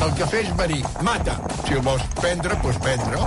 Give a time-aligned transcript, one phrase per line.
[0.00, 1.34] El cafè és verí, mata.
[1.66, 3.18] Si el vols prendre, doncs prendre.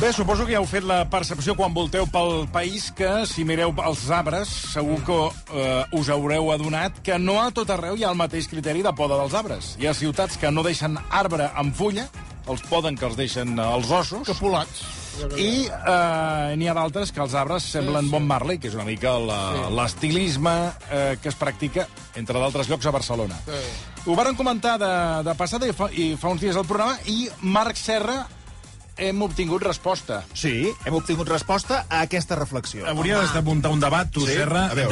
[0.00, 3.74] Bé, suposo que ja heu fet la percepció quan volteu pel país que, si mireu
[3.84, 5.18] els arbres, segur que
[5.54, 8.94] eh, us haureu adonat que no a tot arreu hi ha el mateix criteri de
[8.96, 9.74] poda dels arbres.
[9.78, 12.08] Hi ha ciutats que no deixen arbre amb fulla,
[12.48, 14.99] els poden que els deixen eh, els ossos, Capolats.
[15.36, 19.16] I eh, n'hi ha d'altres que els arbres semblen bon Marley, que és una mica
[19.18, 20.54] la- l'estilisme
[20.90, 21.86] eh, que es practica,
[22.16, 23.38] entre d'altres llocs, a Barcelona.
[24.06, 24.90] Ho varen comentar de,
[25.28, 28.22] de passada i fa, i fa uns dies al programa, i Marc Serra
[29.00, 30.18] hem obtingut resposta.
[30.36, 32.84] Sí, hem obtingut resposta a aquesta reflexió.
[32.90, 34.34] Hauries de muntar un debat, tu, Sí?
[34.36, 34.84] Serra, de,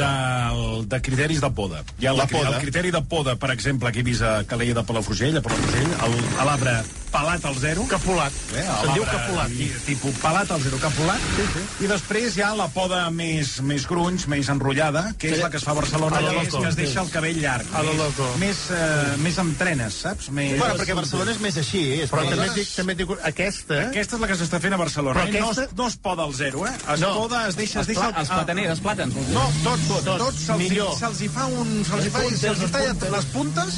[0.89, 1.83] de criteris de poda.
[1.99, 2.55] Hi ha La el, poda.
[2.55, 5.93] el criteri de poda, per exemple, que he vist a Calella de Palafrugell, a Palafrugell,
[6.41, 6.73] l'arbre
[7.11, 7.85] pelat al zero.
[7.89, 8.33] Capolat.
[8.55, 9.47] Eh, Se'n diu capolat.
[9.55, 11.19] ti- Tipus pelat al zero, capolat.
[11.35, 11.85] Sí, sí.
[11.85, 15.57] I després hi ha la poda més, més grunys, més enrotllada, que és la que
[15.57, 17.65] es fa a Barcelona, A que és que es deixa el cabell llarg.
[17.73, 18.29] A lo més- loco.
[18.39, 20.29] Més, eh, més amb trenes, saps?
[20.31, 20.57] Més...
[20.59, 21.83] Bueno, perquè Barcelona és més així.
[22.01, 23.81] És Però també dic, també dic aquesta...
[23.89, 25.19] Aquesta és la que s'està fent a Barcelona.
[25.19, 25.39] Però eh?
[25.39, 26.73] no, aquesta- es, no es poda al zero, eh?
[26.93, 27.13] Es No.
[27.15, 27.79] poda, es deixa...
[27.81, 29.13] Es Els, deixa pla, els plataners, els plàtans.
[29.33, 31.83] No, tots, tots, Tots, tots se'ls hi fa un...
[31.85, 33.73] Se'ls hi fa, se'ls hi talla les puntes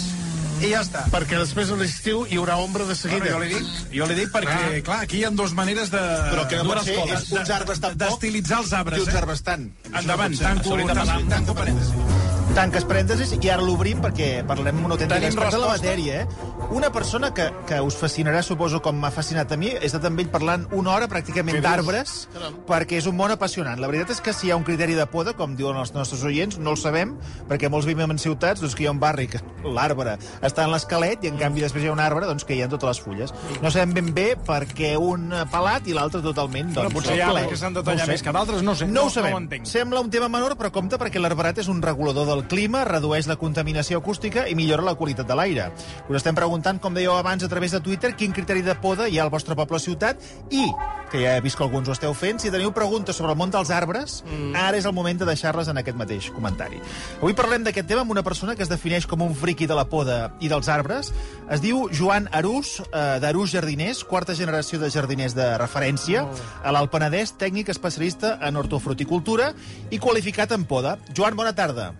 [0.62, 1.04] i ja està.
[1.14, 3.32] Perquè després a l'estiu hi haurà ombra de Bueno, seguida.
[3.34, 3.68] jo li dic,
[3.98, 6.02] jo li dic perquè, clar, aquí hi ha dues maneres de...
[6.32, 9.14] Però que no pot ser, uns de- arbres tan poc D'estilitzar els arbres, I uns
[9.14, 9.18] eh?
[9.24, 9.70] arbres tant.
[9.94, 12.21] Endavant, tanco, tanco, tanco parèntesi.
[12.52, 16.18] Tanques parèntesis i ara l'obrim perquè parlem un autèntic Tenim expert de la matèria.
[16.22, 16.50] Eh?
[16.76, 20.20] Una persona que, que us fascinarà, suposo, com m'ha fascinat a mi, he estat amb
[20.20, 22.28] ell parlant una hora pràcticament d'arbres,
[22.68, 23.80] perquè és un món apassionant.
[23.80, 26.26] La veritat és que si hi ha un criteri de poda, com diuen els nostres
[26.28, 27.16] oients, no el sabem,
[27.50, 30.74] perquè molts vivim en ciutats doncs, que hi ha un barri que l'arbre està en
[30.76, 33.02] l'esquelet i en canvi després hi ha un arbre doncs, que hi ha totes les
[33.08, 33.34] fulles.
[33.64, 37.58] No sabem ben bé perquè un pelat i l'altre totalment doncs, potser hi ha que
[37.60, 38.12] s'han de No tallar ho sé.
[38.18, 38.88] més que d'altres, no ho sé.
[38.92, 39.34] No ho No sabem.
[39.40, 39.66] ho entenc.
[39.72, 43.38] Sembla un tema menor, però compte perquè l'arborat és un regulador del clima, redueix la
[43.42, 45.70] contaminació acústica i millora la qualitat de l'aire.
[46.08, 49.20] Us estem preguntant, com dèieu abans a través de Twitter, quin criteri de poda hi
[49.20, 50.66] ha al vostre poble o ciutat i,
[51.12, 53.52] que ja he vist que alguns ho esteu fent, si teniu preguntes sobre el món
[53.54, 54.56] dels arbres, mm.
[54.56, 56.80] ara és el moment de deixar-les en aquest mateix comentari.
[57.20, 59.86] Avui parlem d'aquest tema amb una persona que es defineix com un friqui de la
[59.92, 61.12] poda i dels arbres.
[61.52, 66.26] Es diu Joan Arús, eh, d'Arús Jardiners, quarta generació de jardiners de referència,
[66.64, 69.52] a l'Alt Penedès, tècnic especialista en hortofruticultura
[69.92, 70.98] i qualificat en poda.
[71.16, 71.92] Joan, bona tarda.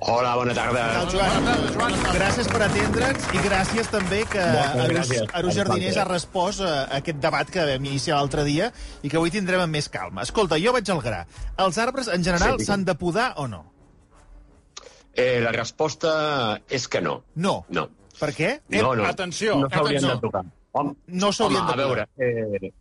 [0.00, 0.82] Hola, bona tarda.
[0.94, 5.32] Tal, Joan, gràcies per atendre'ns i gràcies també que Moltes Arús, gràcies.
[5.40, 8.68] Arús Jardiners ha respost a aquest debat que vam iniciar l'altre dia
[9.02, 10.22] i que avui tindrem amb més calma.
[10.22, 11.24] Escolta, jo vaig al gra.
[11.64, 12.66] Els arbres, en general, Sí.
[12.68, 13.64] s'han de podar o no?
[15.14, 17.24] Eh, la resposta és que no.
[17.34, 17.64] No.
[17.68, 17.88] No.
[18.20, 18.60] Per què?
[18.68, 19.04] No, no.
[19.04, 20.44] atenció, No s'haurien de tocar.
[20.72, 22.72] Home, No s'haurien home, de a veure, eh,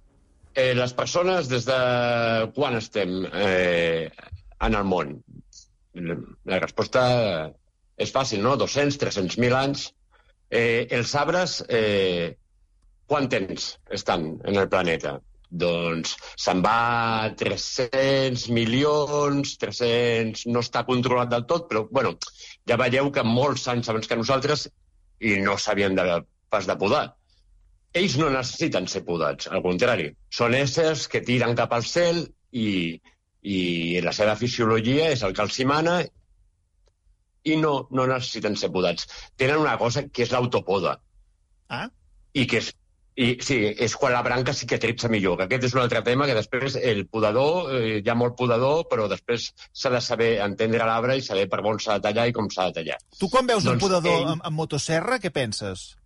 [0.54, 4.12] eh, les persones des de quan estem eh,
[4.62, 5.24] en el món?
[5.98, 7.04] La resposta
[7.98, 8.56] és fàcil, no?
[8.60, 9.88] 200, 300.000 anys.
[10.50, 12.36] Eh, els arbres, eh,
[13.08, 15.18] quant temps estan en el planeta?
[15.48, 20.46] Doncs se'n va 300 milions, 300...
[20.52, 22.16] No està controlat del tot, però, bueno,
[22.68, 24.68] ja veieu que molts anys abans que nosaltres
[25.24, 26.20] i no s'havien de,
[26.52, 27.06] pas de podar.
[27.98, 30.12] Ells no necessiten ser podats, al contrari.
[30.40, 32.68] Són éssers que tiren cap al cel i,
[33.48, 36.00] i la seva fisiologia és el que els hi mana
[37.48, 39.08] i no, no necessiten ser podats.
[39.40, 40.98] Tenen una cosa que és l'autopoda
[41.70, 41.88] Ah,
[42.34, 42.74] i que és
[43.18, 46.36] i sí, és quan la branca cicatritza millor, que aquest és un altre tema que
[46.38, 51.16] després el podador, eh, hi ha molt podador, però després s'ha de saber entendre l'arbre
[51.18, 53.00] i saber per on s'ha de tallar i com s'ha de tallar.
[53.20, 55.97] tu quan veus un Doncs podador ell- amb, amb motosserra, què penses?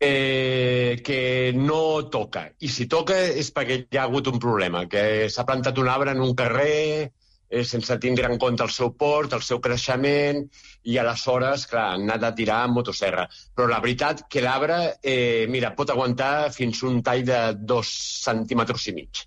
[0.00, 2.48] Eh, que no toca.
[2.58, 6.16] I si toca és perquè hi ha hagut un problema, que s'ha plantat un arbre
[6.16, 7.12] en un carrer
[7.50, 10.40] eh, sense tindre en compte el seu port, el seu creixement,
[10.88, 13.26] i aleshores, clar, han anat a tirar amb motosserra.
[13.54, 17.40] Però la veritat que l'arbre, eh, mira, pot aguantar fins un tall de
[17.74, 17.90] dos
[18.24, 19.24] centímetres i mig.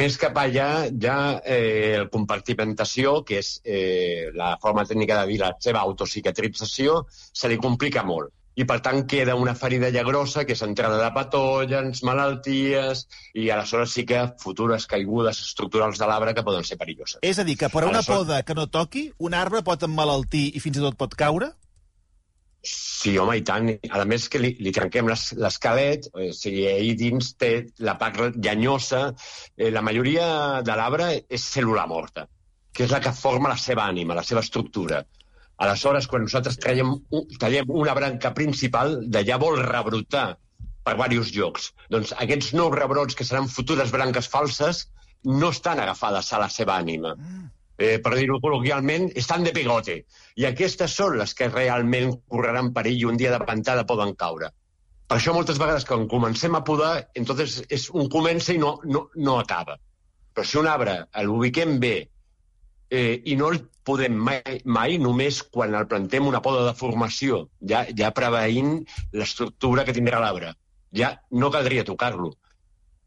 [0.00, 0.68] Més cap allà,
[1.02, 7.00] ja eh, el compartimentació, que és eh, la forma tècnica de dir la seva autocicatrització,
[7.10, 10.98] se li complica molt i per tant queda una ferida ja grossa que és entrada
[11.00, 13.06] de patògens, malalties
[13.40, 17.18] i aleshores sí que futures caigudes estructurals de l'arbre que poden ser perilloses.
[17.22, 20.50] És a dir, que per una Aleshores- poda que no toqui, un arbre pot emmalaltir
[20.56, 21.52] i fins i tot pot caure?
[22.62, 23.70] Sí, home, i tant.
[23.96, 28.36] A més que li, li trenquem les- l'esquelet, o sigui, ahir dins té la part
[28.36, 29.14] llenyosa.
[29.56, 30.26] Eh, la majoria
[30.62, 32.26] de l'arbre és cèl·lula morta,
[32.72, 35.06] que és la que forma la seva ànima, la seva estructura.
[35.60, 40.38] Aleshores, quan nosaltres un- tallem una branca principal, d'allà vol rebrotar
[40.84, 41.72] per diversos llocs.
[41.92, 44.86] Doncs aquests nous rebrots, que seran futures branques falses,
[45.24, 47.16] no estan agafades a la seva ànima.
[47.82, 50.04] eh, per dir-ho col·loquialment, estan de pegote.
[50.36, 54.50] I aquestes són les que realment correran perill i un dia de ventada poden caure.
[55.08, 59.08] Per això moltes vegades quan comencem a podar, entonces és un comença i no, no,
[59.16, 59.78] no acaba.
[60.34, 62.10] Però si un arbre l'ubiquem bé
[62.90, 67.46] eh, i no el podem mai, mai només quan el plantem una poda de formació,
[67.72, 68.76] ja, ja preveint
[69.16, 70.54] l'estructura que tindrà l'arbre.
[70.94, 72.34] Ja no caldria tocar-lo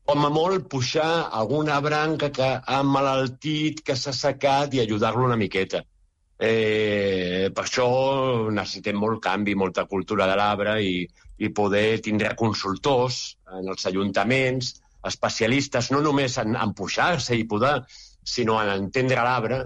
[0.04, 5.40] com a molt pujar alguna branca que ha malaltit, que s'ha secat i ajudar-lo una
[5.40, 5.84] miqueta.
[6.44, 7.88] Eh, per això
[8.52, 11.06] necessitem molt canvi, molta cultura de l'arbre i,
[11.40, 14.74] i poder tindre consultors en els ajuntaments,
[15.08, 17.78] especialistes, no només en, en pujar-se i podar,
[18.24, 19.64] sinó en entendre l'arbre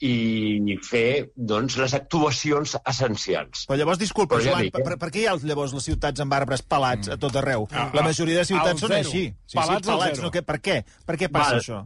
[0.00, 3.66] i fer doncs, les actuacions essencials.
[3.68, 4.84] Però llavors, disculpa, Però ja Joan, dic, per, eh?
[4.88, 7.66] per, per què hi ha llavors les ciutats amb arbres pelats a tot arreu?
[7.70, 9.02] Ah, La majoria de ciutats són zero.
[9.04, 9.24] així.
[9.44, 10.22] Sí, Pelats sí, pelats.
[10.24, 10.78] No, que, per què?
[11.04, 11.60] Per què passa Val.
[11.60, 11.80] això?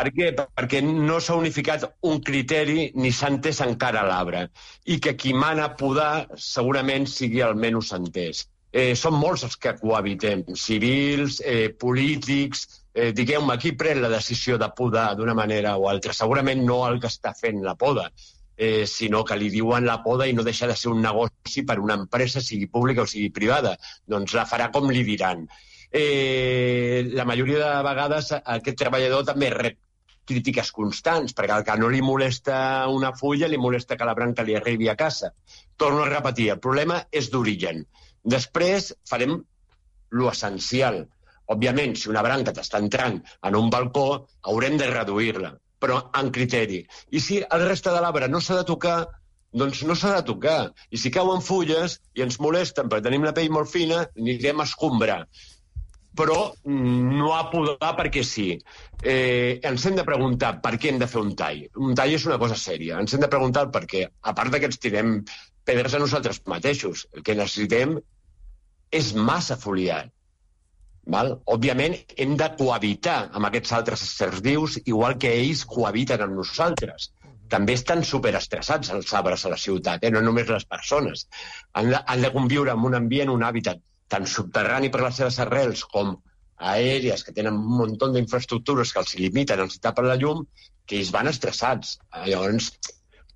[0.00, 0.28] Per què?
[0.56, 4.46] Perquè no s'ha unificat un criteri ni s'ha entès encara l'arbre.
[4.86, 8.46] I que qui mana podar segurament sigui almenys entès.
[8.72, 14.58] Eh, són molts els que cohabitem, civils, eh, polítics, eh, digueu-me, qui pren la decisió
[14.58, 16.14] de podar d'una manera o altra?
[16.16, 18.10] Segurament no el que està fent la poda,
[18.56, 21.78] eh, sinó que li diuen la poda i no deixa de ser un negoci per
[21.80, 23.76] una empresa, sigui pública o sigui privada.
[24.06, 25.46] Doncs la farà com li diran.
[25.90, 29.78] Eh, la majoria de vegades aquest treballador també rep
[30.30, 32.58] crítiques constants, perquè el que no li molesta
[32.92, 35.32] una fulla li molesta que la branca li arribi a casa.
[35.76, 37.82] Torno a repetir, el problema és d'origen.
[38.36, 39.40] Després farem
[40.10, 41.06] lo essencial.
[41.54, 44.06] Òbviament, si una branca t'està entrant en un balcó,
[44.50, 46.82] haurem de reduir-la, però en criteri.
[47.10, 48.98] I si el reste de l'arbre no s'ha de tocar,
[49.52, 50.58] doncs no s'ha de tocar.
[50.90, 54.68] I si cauen fulles i ens molesten perquè tenim la pell molt fina, anirem a
[54.70, 55.24] escombrar
[56.16, 58.48] però no a podar perquè sí.
[59.02, 61.62] Eh, ens hem de preguntar per què hem de fer un tall.
[61.78, 62.98] Un tall és una cosa sèria.
[63.00, 64.06] Ens hem de preguntar per què.
[64.20, 65.20] A part que ens tirem
[65.64, 67.06] pedres a nosaltres mateixos.
[67.14, 67.96] El que necessitem
[68.90, 70.08] és massa foliar.
[71.14, 71.32] Val?
[71.54, 77.10] Òbviament, hem de cohabitar amb aquests altres éssers vius, igual que ells cohabiten amb nosaltres.
[77.50, 80.10] També estan superestressats els arbres a la ciutat, eh?
[80.14, 81.26] no només les persones.
[81.74, 83.80] Han de, han de conviure en un ambient, un hàbitat
[84.10, 86.16] tant subterrani per les seves arrels com
[86.70, 90.44] aèries, que tenen un munt d'infraestructures que els limiten, els tapen la llum,
[90.86, 91.96] que ells van estressats.
[92.12, 92.70] Eh, Llavors,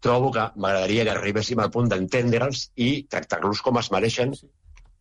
[0.04, 4.34] trobo que m'agradaria que arribéssim al punt d'entendre'ls i tractar-los com es mereixen,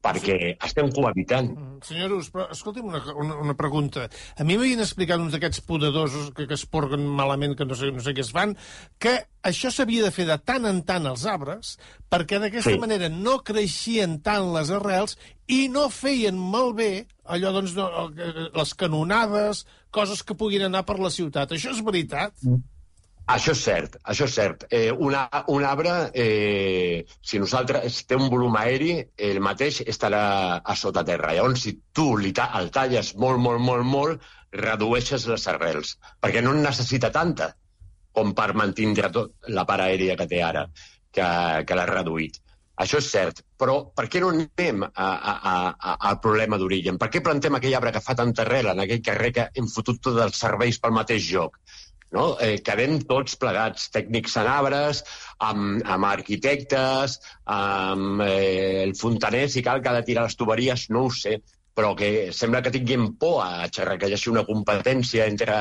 [0.03, 0.35] perquè
[0.67, 1.53] estem cohabitant.
[1.55, 4.09] Mm, Senyor Us, però escolti'm una, una, una pregunta.
[4.35, 7.91] A mi m'havien explicat uns d'aquests podadors que, que es porguen malament, que no sé,
[7.95, 8.55] no sé què es fan,
[8.99, 9.15] que
[9.47, 11.77] això s'havia de fer de tant en tant als arbres,
[12.11, 12.79] perquè d'aquesta Sí.
[12.83, 15.15] manera no creixien tant les arrels
[15.47, 20.99] i no feien malbé allò, doncs, no, el- les canonades, coses que puguin anar per
[20.99, 21.51] la ciutat.
[21.55, 22.33] Això és veritat?
[23.31, 24.65] Això és cert, això és cert.
[24.69, 30.23] Eh, una, un arbre, eh, si nosaltres té un volum aeri, el mateix estarà
[30.59, 31.31] a sota terra.
[31.31, 36.43] Llavors, si tu li ta el talles molt, molt, molt, molt, redueixes les arrels, perquè
[36.43, 37.53] no en necessita tanta
[38.13, 40.67] com per mantindre tot la part aèria que té ara,
[41.11, 41.27] que,
[41.67, 42.41] que l'ha reduït.
[42.83, 46.97] Això és cert, però per què no anem a, a, a, al problema d'origen?
[47.01, 50.01] Per què plantem aquell arbre que fa tanta arrel en aquell carrer que hem fotut
[50.01, 51.59] tots els serveis pel mateix lloc?
[52.13, 52.27] No?
[52.41, 55.01] Eh, quedem tots plegats, tècnics en arbres,
[55.49, 57.17] amb, amb arquitectes,
[57.57, 61.39] amb eh, el fontaner, si cal que ha de tirar les tuberies, no ho sé,
[61.73, 65.57] però que sembla que tinguin por a xerrar, que hi hagi una competència entre,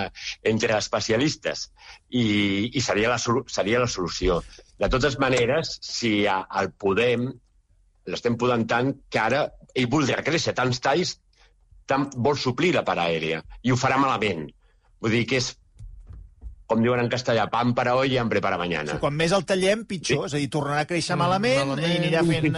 [0.53, 1.71] entre especialistes.
[2.11, 2.27] I,
[2.69, 4.43] i seria, la, seria la solució.
[4.79, 7.31] De totes maneres, si a, el podem,
[8.13, 9.47] l'estem podant tant que ara
[9.79, 11.17] ell voldrà créixer tants talls,
[11.89, 14.45] tant vol suplir la part aèria, i ho farà malament.
[15.03, 15.55] Vull dir que és
[16.73, 18.97] com diuen en castellà, pan para hoy y hambre para mañana.
[19.03, 20.25] Quan més el tallem, pitjor.
[20.31, 21.93] És a dir, tornarà a créixer malament, malament.
[21.93, 22.57] i anirà fent...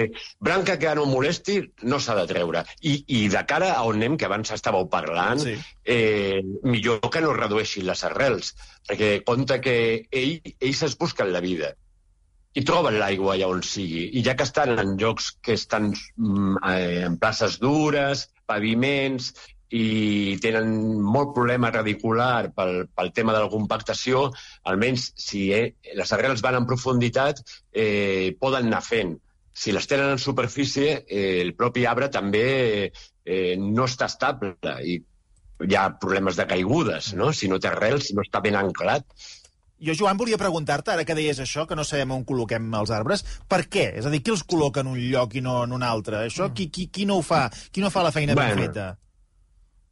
[0.00, 0.08] Eh...
[0.40, 2.64] Branca que no molesti no s'ha de treure.
[2.82, 5.54] I, I de cara a on anem, que abans estàveu parlant, Sí.
[5.84, 8.54] eh, millor que no redueixin les arrels,
[8.88, 9.74] perquè compte que
[10.10, 11.74] ell, ells es busquen la vida
[12.54, 14.04] i troben l'aigua allà on sigui.
[14.14, 19.32] I ja que estan en llocs que estan mm, eh, en places dures, paviments,
[19.74, 20.68] i tenen
[21.02, 24.28] molt problema radicular pel, pel tema de la compactació,
[24.70, 25.64] almenys si eh,
[25.98, 29.16] les arrels van en profunditat, eh, poden anar fent.
[29.54, 32.46] Si les tenen en superfície, eh, el propi arbre també
[32.90, 35.00] eh, no està estable i
[35.64, 37.32] hi ha problemes de caigudes, no?
[37.32, 39.06] Si no té arrels, si no està ben anclat.
[39.84, 43.24] Jo, Joan, volia preguntar-te, ara que deies això, que no sabem on col·loquem els arbres,
[43.50, 43.88] per què?
[43.98, 46.24] És a dir, qui els col·loca en un lloc i no en un altre?
[46.28, 47.48] Això, qui, qui, qui no ho fa?
[47.72, 48.62] Qui no fa la feina ben Bueno.
[48.62, 48.92] feta?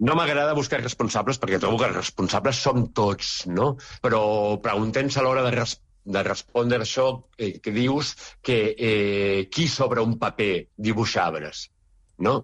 [0.02, 3.76] No m'agrada buscar responsables perquè trobo que els responsables som tots, no?
[4.02, 4.22] Però
[4.64, 7.04] preguntem-se a l'hora de, res de respondre això
[7.38, 11.68] eh, que dius que eh, qui sobre un paper dibuixa arbres,
[12.18, 12.40] no?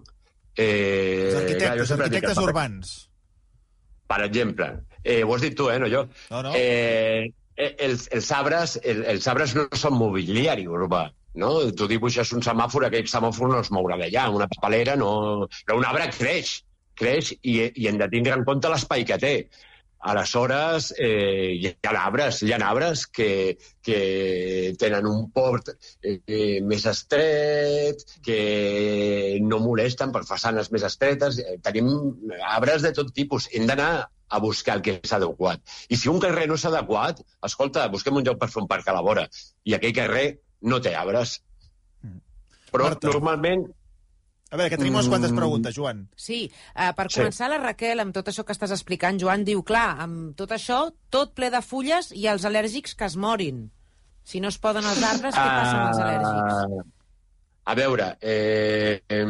[0.59, 2.93] Els Eh, jo arquitectes, dic arquitectes que- urbans.
[4.09, 4.65] Per exemple,
[5.03, 6.05] eh, ho has dit tu, eh, no jo.
[6.31, 6.51] No, no.
[6.57, 11.03] Eh, eh, els, els arbres, el, els arbres no són mobiliari urbà,
[11.43, 11.51] no?
[11.71, 15.11] Tu dibuixes un semàfor, aquell semàfor no es mourà d'allà, una papelera no...
[15.67, 16.55] Però un arbre creix,
[16.99, 19.33] creix i, i hem de tindre en compte l'espai que té.
[19.99, 23.97] Aleshores, eh, hi ha arbres, hi ha arbres que, que
[24.79, 31.41] tenen un port eh, més estret, que no molesten per façanes més estretes.
[31.43, 31.91] Eh, tenim
[32.53, 33.49] arbres de tot tipus.
[33.51, 33.91] Hem d'anar
[34.29, 35.59] a buscar el que és adequat.
[35.91, 38.87] I si un carrer no és adequat, escolta, busquem un lloc per fer un parc
[38.87, 39.27] a la vora.
[39.67, 40.27] I aquell carrer
[40.61, 41.41] no té arbres.
[42.69, 43.09] Però Marta.
[43.09, 43.65] normalment
[44.51, 45.37] A veure, que tenim unes quantes Mm.
[45.37, 46.07] preguntes, Joan.
[46.15, 47.19] Sí, uh, per Sí.
[47.19, 50.91] començar, la Raquel, amb tot això que estàs explicant, Joan diu, clar, amb tot això,
[51.11, 53.69] tot ple de fulles i els al·lèrgics que es morin.
[54.23, 56.79] Si no es poden els arbres, què passa amb els al·lèrgics?
[56.79, 56.85] Ah,
[57.71, 59.25] A veure, eh, eh,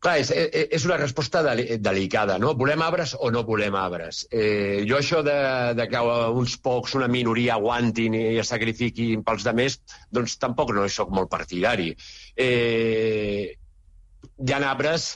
[0.00, 2.54] clar, és, eh, és una resposta deli delicada, no?
[2.54, 4.26] Volem arbres o no volem arbres?
[4.30, 9.44] Eh, jo això de, de que uns pocs, una minoria, aguantin i es sacrifiquin pels
[9.44, 11.94] demés, doncs tampoc no sóc molt partidari.
[12.34, 13.54] Eh,
[14.40, 15.10] hi ha arbres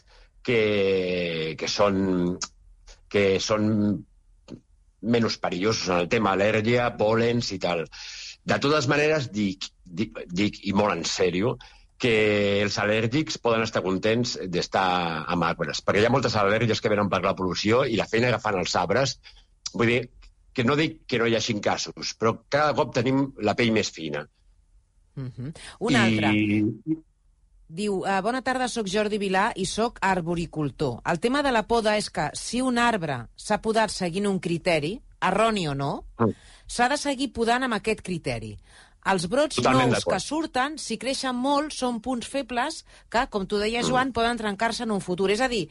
[0.45, 2.37] que, que són
[3.15, 3.65] que són
[5.15, 7.85] menys perillosos en el tema al·lèrgia, pòlens i tal.
[8.45, 11.55] De totes maneres, dic, dic, dic i molt en sèrio,
[12.05, 12.15] que
[12.65, 14.89] els al·lèrgics poden estar contents d'estar
[15.31, 18.33] amb arbres, perquè hi ha moltes al·lèrgies que venen per la pol·lució i la feina
[18.35, 19.19] que fan els arbres,
[19.73, 20.01] vull dir,
[20.55, 23.91] que no dic que no hi hagin casos, però cada cop tenim la pell més
[23.95, 24.27] fina.
[25.17, 25.53] Uh -huh.
[25.81, 26.31] Un altre.
[27.69, 31.01] Diu, eh, bona tarda, sóc Jordi Vilà i sóc arboricultor.
[31.11, 35.01] El tema de la poda és que si un arbre s'ha podat seguint un criteri,
[35.21, 36.35] erroni o no, Mm.
[36.67, 38.59] s'ha de seguir podant amb aquest criteri.
[39.07, 43.59] Els brots Totalment nous que surten, si creixen molt, són punts febles que, com tu
[43.59, 45.31] deies, Joan, poden trencar-se en un futur.
[45.31, 45.69] És a dir,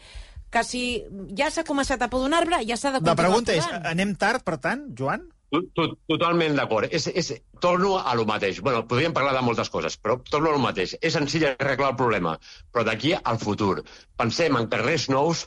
[0.51, 1.03] que si
[1.35, 3.85] ja s'ha començat a podar un arbre, ja s'ha de La continuar pregunta és, podant.
[3.87, 5.29] anem tard, per tant, Joan?
[5.53, 6.89] To- to- Totalment d'acord.
[6.97, 7.27] És, és,
[7.61, 8.59] torno a lo mateix.
[8.65, 10.95] Bueno, podríem parlar de moltes coses, però torno a lo mateix.
[11.01, 12.35] És senzill arreglar el problema,
[12.73, 13.83] però d'aquí al futur.
[14.17, 15.45] Pensem en carrers nous,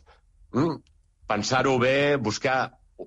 [0.54, 0.76] mm,
[1.26, 2.58] pensar-ho bé, buscar,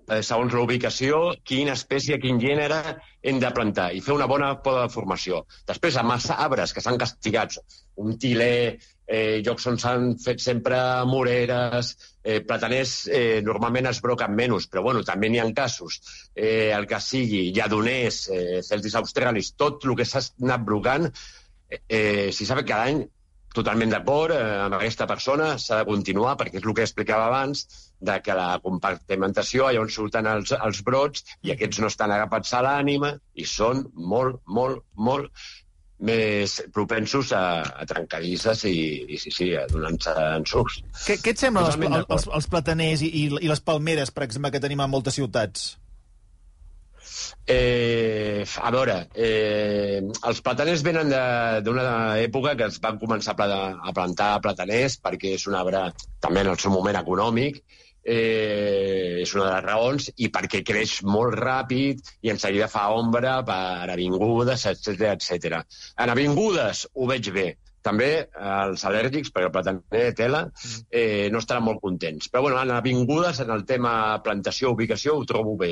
[0.10, 2.82] eh, segons la ubicació, quina espècie, quin gènere
[3.24, 5.46] hem de plantar i fer una bona poda de formació.
[5.72, 7.62] Després, amb els arbres que s'han castigats,
[7.96, 8.78] un tiler,
[9.10, 10.78] eh, llocs on s'han fet sempre
[11.10, 11.92] moreres,
[12.24, 16.00] eh, plataners eh, normalment es broquen menys, però bueno, també n'hi ha casos.
[16.36, 21.10] Eh, el que sigui, lladoners, eh, celtis australis, tot el que s'ha anat brocant,
[21.70, 23.08] eh, eh, si sap que cada any
[23.56, 27.66] totalment d'acord eh, amb aquesta persona, s'ha de continuar, perquè és el que explicava abans,
[28.00, 32.54] de que la compartimentació, allà on surten els, els brots, i aquests no estan agafats
[32.54, 35.34] a l'ànima, i són molt, molt, molt
[36.00, 37.44] més propensos a,
[37.82, 38.76] a trencadisses i,
[39.12, 40.80] i sí, sí, a donar-se ensucs.
[41.06, 44.24] Què, què et semblen els, els, els, els plataners i, i, i les palmeres, per
[44.24, 45.74] exemple, que tenim a moltes ciutats?
[47.50, 51.86] Eh, a veure, eh, els plataners venen de- d'una
[52.22, 55.88] època que es van començar a, a plantar plataners perquè és un arbre
[56.22, 57.64] també en el seu moment econòmic,
[58.10, 62.90] eh, és una de les raons, i perquè creix molt ràpid i en seguida fa
[62.98, 65.64] ombra per avingudes, etc etc.
[66.00, 67.50] En avingudes ho veig bé.
[67.86, 70.42] També els al·lèrgics, perquè el plataner de tela,
[70.92, 72.28] eh, no estaran molt contents.
[72.28, 73.94] Però bueno, en avingudes, en el tema
[74.26, 75.72] plantació, ubicació, ho trobo bé.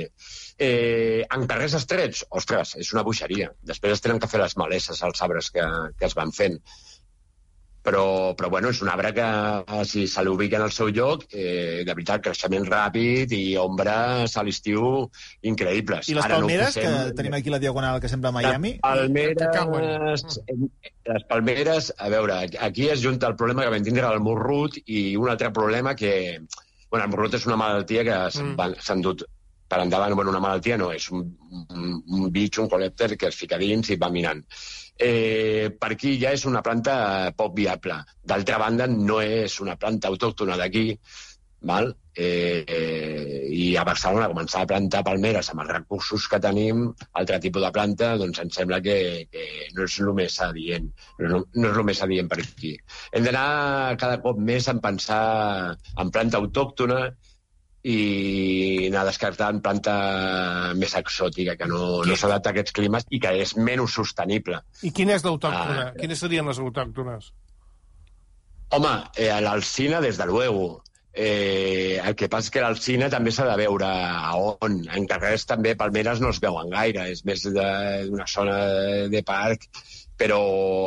[0.57, 3.51] Eh, en carrers estrets, ostres, és una boixeria.
[3.73, 5.67] Després es tenen que fer les maleses als arbres que,
[5.99, 6.61] que es van fent.
[7.87, 9.25] Però, però bueno, és un arbre que,
[9.87, 14.43] si se l'ubica en el seu lloc, eh, de veritat, creixement ràpid i ombres a
[14.43, 15.05] l'estiu
[15.47, 16.09] increïbles.
[16.11, 18.73] I les Ara no palmeres, que posem- tenim aquí la diagonal que sembla Miami?
[18.73, 20.41] les palmeres,
[21.07, 24.75] Que les palmeres, a veure, aquí es junta el problema que vam tindre el morrut
[24.85, 26.41] i un altre problema que...
[26.91, 28.75] Bueno, el morrut és una malaltia que s'han Mm.
[28.99, 29.01] mm.
[29.03, 29.23] dut
[29.67, 30.15] per endavant.
[30.15, 33.91] Bueno, una malaltia no, és un, un, un bitx, un colèpter que es fica dins
[33.93, 34.43] i va minant.
[34.97, 36.97] Eh, per aquí ja és una planta
[37.37, 38.01] poc viable.
[38.25, 40.87] D'altra banda, no és una planta autòctona d'aquí,
[41.61, 41.93] val?
[42.17, 46.87] Eh, eh, i a Barcelona començar a plantar palmeres amb els recursos que tenim,
[47.21, 48.97] altre tipus de planta, doncs em sembla que,
[49.29, 49.45] que
[49.77, 50.89] no és el més adient.
[51.19, 52.73] No, no és el més adient per aquí.
[53.11, 55.21] Hem d'anar cada cop més en pensar
[56.01, 57.03] en planta autòctona
[57.83, 59.93] i anar descartant planta
[60.75, 64.61] més exòtica, que no, no s'adapta a aquests climes i que és menys sostenible.
[64.83, 65.91] I quina és l'autòctona?
[65.91, 65.93] Ah.
[65.99, 67.31] Quines serien les autòctones?
[68.75, 70.83] Home, eh, l'alcina, des de luego.
[71.17, 74.81] Eh, el que passa és que l'alcina també s'ha de veure a on.
[74.93, 78.57] En carrers també palmeres no es veuen gaire, és més d'una zona
[79.09, 79.65] de parc,
[80.17, 80.39] però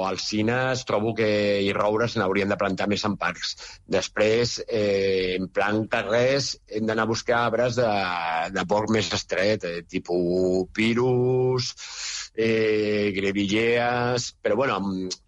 [0.09, 1.29] alcines trobo que
[1.63, 3.55] i roures n'haurien de plantar més en parcs.
[3.87, 7.89] Després, eh, en plan carrers, hem d'anar a buscar arbres de,
[8.57, 11.71] de porc més estret, eh, tipus pirus,
[12.35, 15.19] eh, grevillees, però bueno, amb-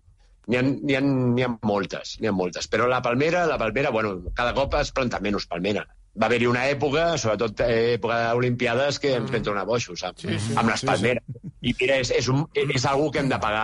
[0.50, 0.62] n'hi ha,
[0.98, 1.02] ha,
[1.46, 2.66] ha moltes, n'hi ha moltes.
[2.68, 5.86] Però la palmera, la palmera, bueno, cada cop es planta menys palmera.
[6.12, 10.26] Va haver-hi una època, sobretot eh, època d'Olimpiades, que ens vam tornar boixos, saps?
[10.26, 11.22] Sí, sí, amb les sí, palmeres.
[11.64, 13.62] I mira, és, és, un, és algo que hem de pagar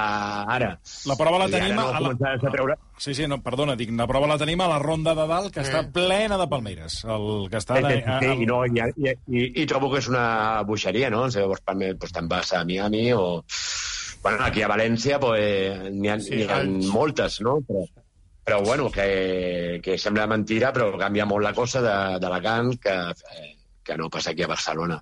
[0.54, 0.70] ara.
[1.10, 2.14] La prova la I tenim no a la...
[2.30, 2.78] a treure...
[2.96, 5.60] Sí, sí, no, perdona, dic, la prova la tenim a la ronda de dalt, que
[5.60, 7.02] està plena de palmeres.
[7.04, 7.82] El que està...
[7.82, 10.24] Sí, sí, sí, a- i, no, i, i, i, i trobo que és una
[10.64, 11.26] boixeria, no?
[11.28, 13.44] Llavors, palmer, pues, te'n vas a Miami o...
[14.24, 17.58] Bueno, aquí a València pues, n'hi ha, Sí, sí, ha moltes, no?
[17.68, 17.84] Però,
[18.48, 22.94] però bueno, que, que sembla mentira, però canvia molt la cosa de- d'Alacant que,
[23.36, 23.57] eh,
[23.88, 25.00] que no passa aquí a Barcelona.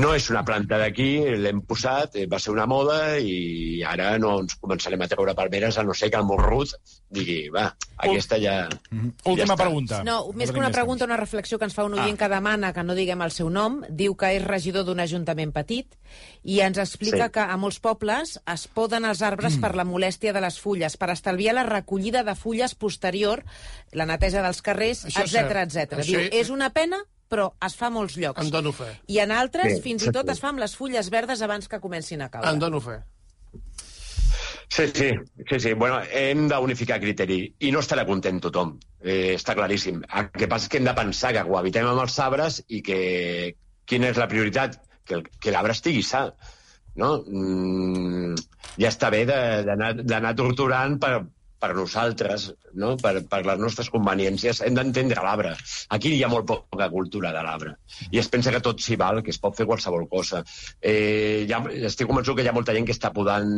[0.00, 1.10] No és una planta d'aquí,
[1.44, 5.76] l'hem posat, eh, va ser una moda i ara no ens començarem a treure palmeres,
[5.78, 6.72] a no ser que el morrut
[7.14, 7.68] digui, va,
[8.02, 8.54] aquesta ja...
[8.66, 9.58] Ja Última està.
[9.60, 10.00] pregunta.
[10.06, 12.82] No, més que una pregunta, una reflexió que ens fa un oient que demana que
[12.82, 13.82] no diguem el seu nom.
[13.88, 15.94] Diu que és regidor d'un ajuntament petit
[16.42, 17.32] i ens explica Sí.
[17.36, 21.10] que a molts pobles es poden els arbres per la molèstia de les fulles, per
[21.14, 23.44] estalviar la recollida de fulles posterior,
[23.92, 26.00] la neteja dels carrers, etc etc.
[26.02, 28.40] Diu, és una pena, però es fa a molts llocs.
[28.44, 28.90] En dono fe.
[29.08, 30.32] I en altres, Sí, fins i tot sí.
[30.32, 32.50] es fa amb les fulles verdes abans que comencin a caure.
[32.50, 33.00] En dono fe.
[34.68, 35.10] Sí, sí,
[35.48, 35.72] sí, sí.
[35.74, 38.72] Bueno, hem d'unificar criteri i no estarà content tothom,
[39.04, 40.00] eh, està claríssim.
[40.08, 42.98] El que passa és que hem de pensar que cohabitem amb els arbres i que
[43.86, 44.80] quina és la prioritat?
[45.04, 46.24] Que, que l'arbre estigui sa.
[46.96, 47.18] No?
[47.26, 48.34] Mm,
[48.80, 51.24] ja està bé de- d'anar d'anar torturant per,
[51.64, 52.92] per nosaltres, no?
[53.00, 54.60] per, per les nostres conveniències.
[54.66, 55.54] Hem d'entendre l'arbre.
[55.96, 57.76] Aquí hi ha molt poca cultura de l'arbre.
[58.12, 60.42] I es pensa que tot s'hi val, que es pot fer qualsevol cosa.
[60.80, 63.48] Eh, ja, estic convençut que hi ha molta gent que està podant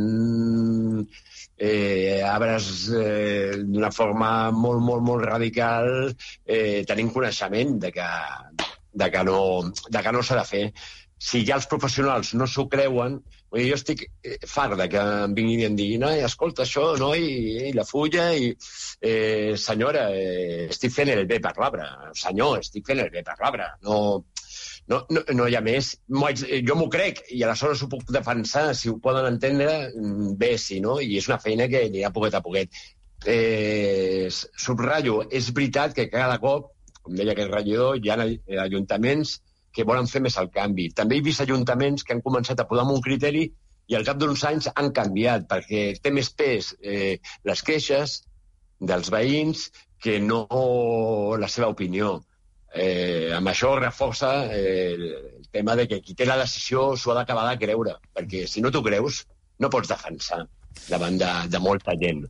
[1.58, 5.90] eh, arbres eh, d'una forma molt, molt, molt radical,
[6.46, 8.12] eh, tenint coneixement de que,
[9.02, 9.40] de que no,
[9.90, 10.64] de que no s'ha de fer.
[11.18, 13.14] Si ja els professionals no s'ho creuen,
[13.48, 16.90] vull dir, jo estic eh, fart que em vinguin i em diguin no, escolta això,
[17.00, 17.24] noi,
[17.70, 21.86] i, la fulla, i eh, senyora, eh, estic fent el bé per l'arbre.
[22.20, 23.70] Senyor, estic fent el bé per l'arbre.
[23.88, 23.96] No,
[24.92, 25.94] no, no, no hi ha més.
[25.96, 28.68] Eh, Jo m'ho crec i aleshores ho puc defensar.
[28.76, 32.36] Si ho poden entendre, mm, bé, si no, i és una feina que anirà poquet
[32.36, 32.84] a poquet.
[33.24, 34.28] Eh,
[34.66, 39.38] subratllo, és veritat que cada cop, com deia aquest regidor, hi ha eh, ajuntaments
[39.76, 40.88] que volen fer més el canvi.
[40.96, 43.44] També he vist ajuntaments que han començat a podar amb un criteri
[43.86, 48.16] i al cap d'uns anys han canviat, perquè té més pes eh, les queixes
[48.80, 49.68] dels veïns
[50.02, 50.46] que no
[51.40, 52.16] la seva opinió.
[52.76, 57.20] Eh, amb això reforça eh, el tema de que qui té la decisió s'ho ha
[57.20, 59.24] d'acabar de creure, perquè si no t'ho creus
[59.62, 60.44] no pots defensar
[60.88, 62.24] davant de, de molta gent.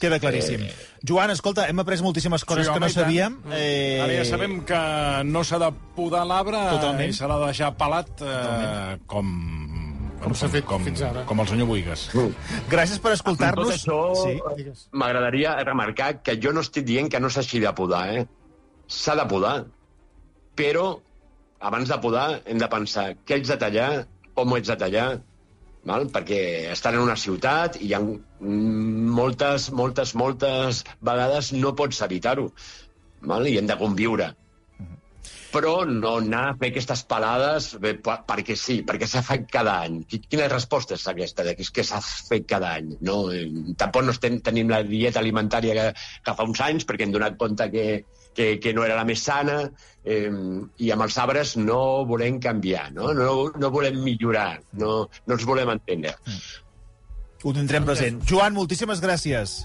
[0.00, 0.66] Queda claríssim.
[1.06, 3.04] Joan, escolta, hem après moltíssimes coses Sí, que home, no i tant.
[3.04, 3.38] sabíem.
[3.52, 4.00] Eh...
[4.04, 4.80] Ara ja sabem que
[5.24, 7.08] no s'ha de podar l'arbre Totalment.
[7.08, 9.30] i s'ha de deixar pelat eh, com...
[10.16, 11.22] Com s'ha fet fins ara.
[11.28, 12.06] Com el senyor Buigas.
[12.72, 13.68] Gràcies per Amb tot escoltar-nos.
[13.76, 14.86] això, Sí.
[14.96, 18.26] M'agradaria remarcar que jo no estic dient que no s'hagi de podar, eh?
[18.88, 19.66] S'ha de podar.
[20.56, 20.86] Però,
[21.60, 23.90] abans de podar, hem de pensar què ets de tallar,
[24.34, 25.08] com ho ets de tallar,
[25.86, 26.08] val?
[26.12, 26.40] perquè
[26.72, 28.00] estan en una ciutat i hi ha
[29.20, 32.50] moltes, moltes, moltes vegades no pots evitar-ho.
[33.26, 34.34] I hem de conviure
[35.56, 39.78] però no anar a fer aquestes pelades bé, per- perquè sí, perquè s'ha fet cada
[39.86, 40.02] any.
[40.10, 42.90] Qui- Quina resposta és aquesta de que és que s'ha fet cada any?
[43.00, 43.30] No?
[43.32, 43.46] Eh,
[43.80, 45.86] Tampoc no estem, tenim la dieta alimentària que,
[46.26, 47.86] que fa uns anys perquè hem donat compte que,
[48.36, 49.58] que, que no era la més sana
[50.04, 50.30] eh,
[50.78, 55.48] i amb els arbres no volem canviar, no, no, no volem millorar, no, no ens
[55.48, 56.14] volem entendre.
[57.42, 58.20] Ho tindrem present.
[58.28, 59.62] Joan, moltíssimes gràcies.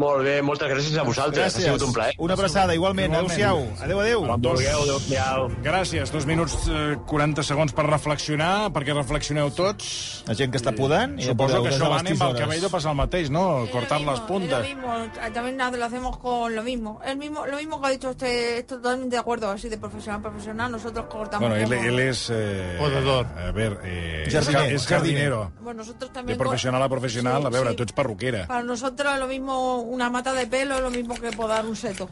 [0.00, 1.54] Molt bé, moltes gràcies a vosaltres.
[1.56, 2.14] Ha sigut un plaer.
[2.18, 3.12] Una abraçada, igualment.
[3.12, 3.32] Igualment.
[3.32, 3.84] Adéu-siau.
[3.84, 4.22] Adéu, adéu.
[4.24, 5.48] Vulgueu, adéu-siau.
[5.62, 6.10] Gràcies.
[6.14, 10.24] Dos minuts eh, 40 segons per reflexionar, perquè reflexioneu tots.
[10.26, 11.18] La gent que està podant...
[11.20, 13.66] i Suposo que això va amb el cabello passa el mateix, no?
[13.72, 14.52] Cortar Es lo les mismo, puntes.
[14.52, 16.98] Es lo mismo, también nada, lo hacemos con lo mismo.
[17.04, 20.20] El mismo, lo mismo que ha dicho usted, estoy totalmente de acuerdo, así de profesional
[20.20, 21.48] a profesional, nosotros cortamos.
[21.50, 22.30] Bueno, él, él es...
[22.32, 23.26] Eh, Podador.
[23.36, 25.52] A ver, eh, Jardiner, és, és jardinero.
[25.60, 26.38] Bueno, nosotros De también.
[26.38, 27.76] professional a professional, Sí, a veure, sí.
[27.76, 28.46] tu ets perruquera.
[28.46, 31.76] Para nosotros es lo mismo una mata de pelo, es lo mismo que podar un
[31.76, 32.08] seto.